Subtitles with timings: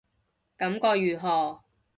[0.57, 1.61] 感覺如何